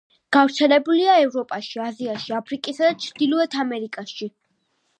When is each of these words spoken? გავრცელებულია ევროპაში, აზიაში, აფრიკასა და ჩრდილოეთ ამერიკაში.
გავრცელებულია 0.35 1.17
ევროპაში, 1.25 1.83
აზიაში, 1.89 2.33
აფრიკასა 2.41 2.89
და 2.91 2.99
ჩრდილოეთ 3.07 3.61
ამერიკაში. 3.69 4.35